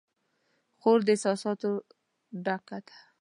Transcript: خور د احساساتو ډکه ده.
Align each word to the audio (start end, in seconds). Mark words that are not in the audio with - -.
خور 0.79 0.99
د 1.05 1.07
احساساتو 1.15 1.71
ډکه 2.45 2.77
ده. 2.85 2.95